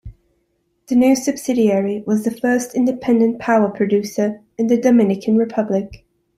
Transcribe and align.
The 0.87 0.95
new 0.95 1.15
subsidiary 1.15 2.03
was 2.07 2.23
the 2.23 2.31
first 2.31 2.73
independent 2.73 3.37
power 3.37 3.69
producer 3.69 4.41
in 4.57 4.65
the 4.65 4.75
Dominican 4.81 5.37
Republic. 5.37 6.07